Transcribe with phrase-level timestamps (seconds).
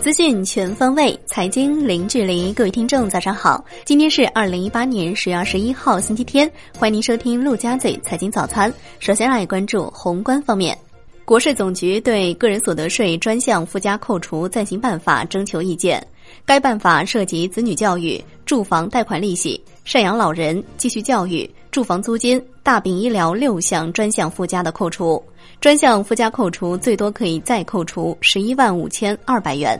[0.00, 2.52] 资讯全方位，财经零距离。
[2.52, 3.64] 各位听众，早上好！
[3.84, 6.48] 今天是二零一八年十月二十一号，星期天。
[6.78, 8.72] 欢迎您收听陆家嘴财经早餐。
[9.00, 10.78] 首先来关注宏观方面，
[11.24, 16.00] 国税总局对个人所得税专项附加扣除暂行办法征求意见。
[16.44, 25.22] 该办法涉及子女教育、住房贷款利息、赡养老人、继续教育、住房租金、大病医疗六项专项附加的扣除。
[25.60, 29.78] 专项附加扣除最多可以再扣除十一万五千二百元。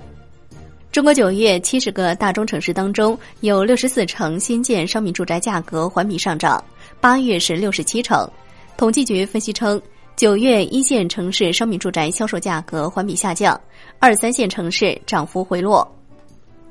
[0.93, 6.63] 中国九月七十个大中城市当中，有六十四城新建商品住宅价格环比上涨，
[7.01, 8.29] 八月是六十七城。
[8.77, 9.81] 统计局分析称，
[10.17, 13.59] 九月一线城市商品住宅销售价格环比下降，
[13.99, 15.91] 二三线城市涨幅回落。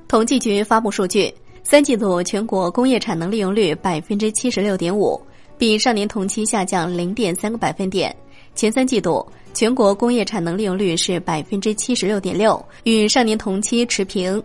[0.07, 1.33] 统计局发布数据，
[1.67, 5.19] 三季度全国工业产能利用率百分之七十六点五，
[5.57, 8.15] 比上年同期下降零点三个百分点。
[8.53, 9.25] 前三季度。
[9.55, 14.44] 全国工业产能利用率是百分之七十六点六，与上年同期持平。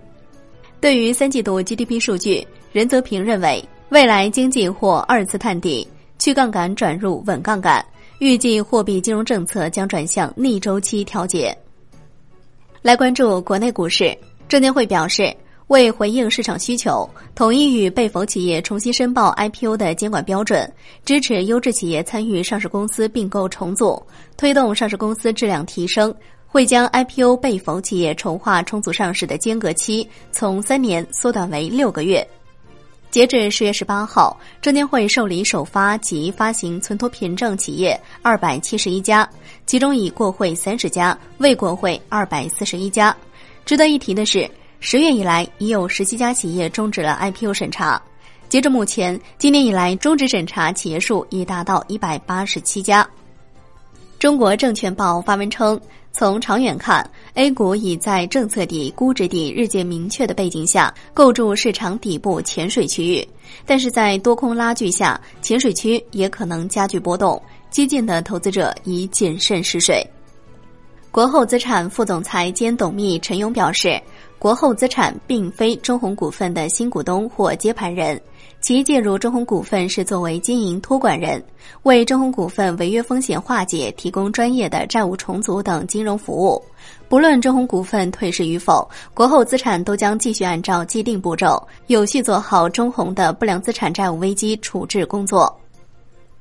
[0.81, 5.85] 对于三季度 GDP 数据，任泽平认为，未来经济或二次探底，
[6.21, 7.85] 去杠杆转入稳杠杆，
[8.21, 11.53] 预计货币金融政策将转向逆周期调节。
[12.81, 14.17] 来关注国内股市，
[14.49, 15.37] 证监会表示。
[15.71, 20.69] 为回应市场需求，统一与被否企业重新申报 IPO 的监管标准，
[21.05, 24.05] 支持优质企业参与上市公司并购重组，
[24.37, 26.13] 推动上市公司质量提升。
[26.49, 32.27] 会将 IPO 被否企业筹划重组上市的间隔期从三年缩短为六个月。
[33.13, 39.29] 截至十月十八号，证监会受理首发及发行存托凭证企业二百七十一家，
[39.67, 43.17] 其中已过会三十家，未过会二百四十一家。
[43.65, 44.51] 值得一提的是。
[44.83, 48.01] 十月以来，已有十七家企业终止了 IPO 审查。
[48.49, 53.07] 截至目前，今年以来终止审查企业数已达到一百八十七家。
[54.19, 55.79] 中国证券报发文称，
[56.13, 63.27] 从长远看，A 股已在政策底、估值底日渐明确的背景下，构筑市场底部潜水区域。
[63.67, 70.03] 但是在多空拉锯下，潜水区也可能加剧波动，激进的投资者宜谨慎试水。
[71.11, 74.01] 国后资产副总裁兼董秘陈勇表示。
[74.39, 78.19] 国后资产并非中弘股份的新股东或接盘人，
[78.63, 81.45] 其介入中弘股份是作为经营托管人，
[81.83, 86.65] 为中弘股份违约风险化解提供专业的债务重组等金融服务。
[87.07, 95.55] 不论中弘股份退市与否，国后资产都将继续按照既定步骤，有序做好中弘的不良资产债务危机处置工作。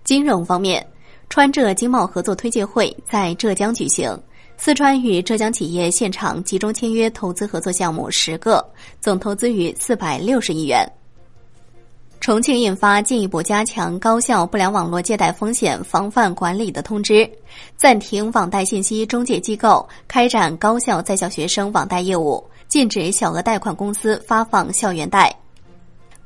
[0.05, 0.87] 金融方面，
[1.27, 4.17] 川浙经贸合作推介会在浙江举行。
[4.61, 8.63] 四川与浙江企业现场集中签约投资合作项目十个，
[8.99, 10.85] 总投资逾四百六十亿元。
[12.19, 17.27] 重庆印发进一步加强高校不良网络借贷风险防范管理的通知，
[17.77, 25.33] 暂停网贷信息中介机构开展高校在校学生网贷业务，禁止小额贷款公司发放校园贷。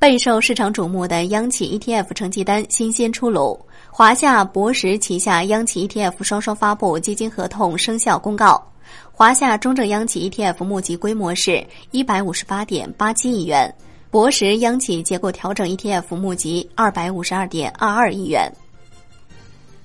[0.04, 3.58] 备受市场瞩目的央企 ETF 成绩单新鲜出炉。
[3.90, 8.62] 华夏博时旗下央企 ETF 双双发布基金合同生效公告。
[9.14, 13.74] 华夏中证央企 ETF 募集规模是一百五十八点八七亿元，
[14.12, 18.52] 博时央企结构调整 ETF 募集二百五十二点二二亿元。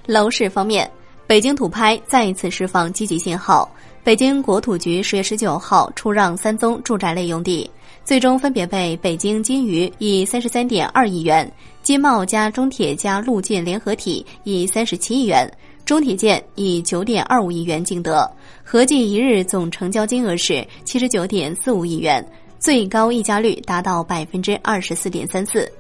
[0.05, 0.91] 楼市方面，
[1.29, 3.71] 北京土拍再一次释放积极信号。
[4.05, 7.71] 北京国土局十月十九号出让三宗住宅类用地，
[8.05, 11.51] 最终分别被北京金隅以三十三点二亿元。
[11.83, 15.51] 金茂加中铁加陆建联合体以三十七亿元，
[15.85, 18.31] 中铁建以九点二五亿元竞得，
[18.65, 22.27] 合计一日总成交金额是七十九点四五亿元，
[22.59, 25.71] 最高溢价率达到百分之二十四点三四。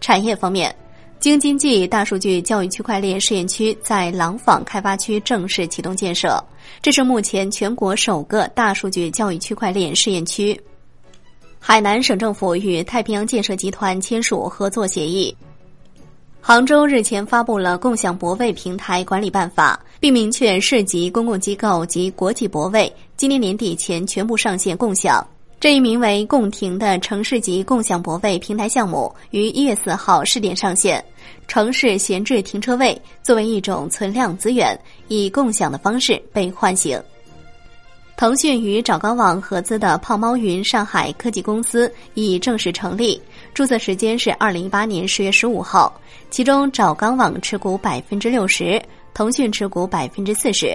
[0.00, 0.74] 产业方面，
[1.18, 6.42] 京津冀大数据教育区块链试验区在廊坊开发区正式启动建设，
[6.80, 10.58] 这是目前全国首个大数据教育区块链试验区。
[11.58, 15.34] 海南省政府与太平洋建设集团签署合作协议。
[16.40, 25.26] 杭州日前发布了《共享泊位平台管理办法》，并明确市级公共机构及国际泊位今年年底前全部上线共享。
[25.58, 31.02] 这一名为“共停”的城市级共享泊位平台项目于一月四号试点上线。
[31.48, 34.78] 城市闲置停车位作为一种存量资源，
[35.08, 37.00] 以共享的方式被唤醒。
[38.16, 43.20] 腾讯与找钢网合资的胖猫云上海科技公司已正式成立，
[43.52, 45.92] 注册时间是二零一八年十月十五号。
[46.30, 48.82] 其中找钢网持股百分之六十，
[49.12, 50.74] 腾讯持股百分之四十。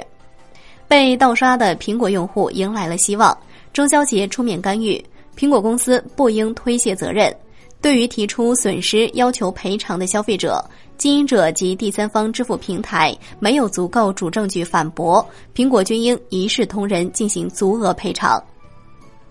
[0.87, 3.35] 被盗刷的苹果用户迎来了希望，
[3.73, 5.03] 中消协出面干预，
[5.35, 7.35] 苹果公司不应推卸责任。
[7.81, 10.63] 对于提出损失要求赔偿的消费者，
[10.97, 18.41] 经营者及第三方支付平台没有足够主证据反驳，苹果均应一视同仁进行足额赔偿。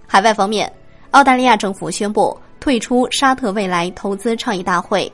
[0.04, 0.70] 海外方面，
[1.12, 5.10] 澳大利亚政府宣布退出沙特未来投资倡议大会。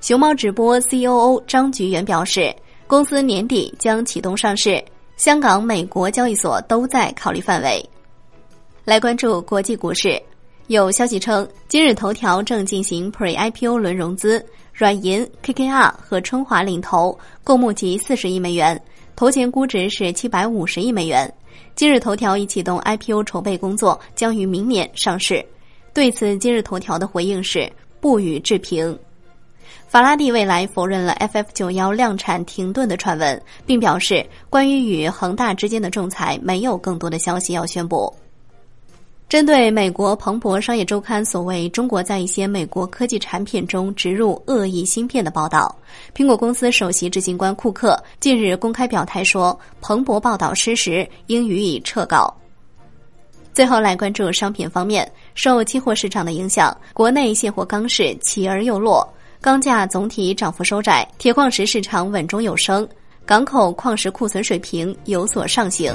[0.00, 2.54] 熊猫直播 C.O.O 张菊元表示，
[2.86, 4.82] 公司年底将启动上市，
[5.16, 7.84] 香港、美国交易所都在考虑范围。
[8.84, 10.18] 来关注国际股市，
[10.68, 14.44] 有消息称，今日头条正进行 Pre-IPO 轮融资，
[14.74, 18.78] 软银、KKR 和春华领投，共募集四十亿美元，
[19.16, 21.32] 投前估值是七百五十亿美元。
[21.74, 25.42] 今日头条已启动 IPO 筹备工作，将于明年上市。
[25.94, 27.66] 对此，今日头条的回应是
[27.98, 28.96] 不予置评。
[29.86, 38.14] 法拉第未来否认了 FF 九幺量产停顿的传闻，并表示关于与恒大之间的仲裁没有更多的消息要宣布。
[39.28, 45.76] 针对美国彭博商业周刊所谓中国在一些美国科技产品中植入恶意芯片的报道，
[46.16, 52.34] 苹果公司首席执行官库克近日公开表态说，彭博报道失实，应予以撤稿。
[53.52, 59.06] 最后来关注商品方面，受期货市场的影响，国内现货钢市起而又落。
[59.42, 62.88] 钢价总体涨幅收窄，铁矿石市场稳中有升，
[63.26, 65.94] 港口矿石库存水平有所上行。